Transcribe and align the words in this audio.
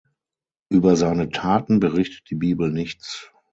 Über 0.69 0.95
seine 0.95 1.29
Taten 1.29 1.79
berichtet 1.79 2.27
die 2.31 2.35
Bibel 2.35 2.71
nichts. 2.71 3.31